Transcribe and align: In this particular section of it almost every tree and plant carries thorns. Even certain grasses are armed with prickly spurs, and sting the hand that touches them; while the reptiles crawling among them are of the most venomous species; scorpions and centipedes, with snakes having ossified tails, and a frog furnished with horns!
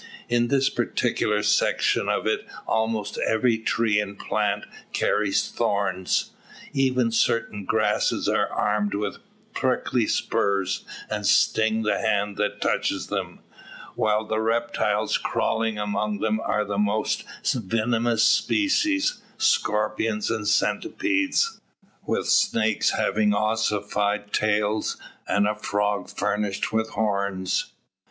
In 0.27 0.47
this 0.47 0.67
particular 0.67 1.43
section 1.43 2.09
of 2.09 2.25
it 2.25 2.43
almost 2.65 3.19
every 3.19 3.59
tree 3.59 3.99
and 3.99 4.17
plant 4.17 4.65
carries 4.93 5.47
thorns. 5.51 6.31
Even 6.73 7.11
certain 7.11 7.65
grasses 7.65 8.27
are 8.27 8.47
armed 8.51 8.95
with 8.95 9.19
prickly 9.53 10.07
spurs, 10.07 10.85
and 11.07 11.27
sting 11.27 11.83
the 11.83 11.99
hand 11.99 12.35
that 12.37 12.61
touches 12.61 13.09
them; 13.09 13.41
while 13.93 14.25
the 14.25 14.39
reptiles 14.39 15.19
crawling 15.19 15.77
among 15.77 16.17
them 16.17 16.39
are 16.39 16.61
of 16.61 16.69
the 16.69 16.79
most 16.79 17.23
venomous 17.53 18.23
species; 18.23 19.21
scorpions 19.37 20.31
and 20.31 20.47
centipedes, 20.47 21.61
with 22.07 22.25
snakes 22.27 22.89
having 22.89 23.35
ossified 23.35 24.33
tails, 24.33 24.97
and 25.27 25.47
a 25.47 25.53
frog 25.53 26.09
furnished 26.09 26.73
with 26.73 26.89
horns! 26.89 27.71